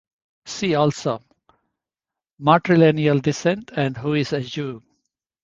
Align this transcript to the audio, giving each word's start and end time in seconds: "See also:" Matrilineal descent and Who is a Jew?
"See 0.47 0.73
also:" 0.73 1.21
Matrilineal 2.41 3.21
descent 3.21 3.69
and 3.75 3.95
Who 3.97 4.15
is 4.15 4.33
a 4.33 4.41
Jew? 4.41 4.81